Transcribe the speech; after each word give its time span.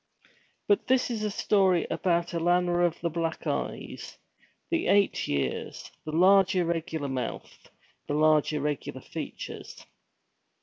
But 0.67 0.87
this 0.87 1.11
story 1.31 1.81
is 1.83 1.87
about 1.91 2.33
Alanna 2.33 2.87
of 2.87 2.99
the 3.01 3.09
black 3.11 3.45
eyes, 3.45 4.17
the 4.71 4.87
eight 4.87 5.27
years, 5.27 5.91
the 6.05 6.11
large 6.11 6.55
irregular 6.55 7.07
mouth, 7.07 7.69
the 8.07 8.15
large 8.15 8.51
irregular 8.51 9.01
features. 9.01 9.85